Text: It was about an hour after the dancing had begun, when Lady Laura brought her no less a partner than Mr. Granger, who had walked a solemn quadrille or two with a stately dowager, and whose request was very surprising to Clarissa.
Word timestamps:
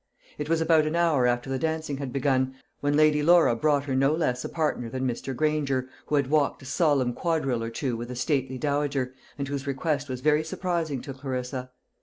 It 0.39 0.49
was 0.49 0.61
about 0.61 0.87
an 0.87 0.95
hour 0.95 1.27
after 1.27 1.47
the 1.51 1.59
dancing 1.59 1.97
had 1.97 2.11
begun, 2.11 2.55
when 2.79 2.97
Lady 2.97 3.21
Laura 3.21 3.55
brought 3.55 3.83
her 3.83 3.93
no 3.95 4.13
less 4.15 4.43
a 4.43 4.49
partner 4.49 4.89
than 4.89 5.07
Mr. 5.07 5.35
Granger, 5.35 5.87
who 6.07 6.15
had 6.15 6.25
walked 6.31 6.63
a 6.63 6.65
solemn 6.65 7.13
quadrille 7.13 7.63
or 7.63 7.69
two 7.69 7.95
with 7.95 8.09
a 8.09 8.15
stately 8.15 8.57
dowager, 8.57 9.13
and 9.37 9.47
whose 9.47 9.67
request 9.67 10.09
was 10.09 10.21
very 10.21 10.43
surprising 10.43 11.01
to 11.01 11.13
Clarissa. 11.13 11.69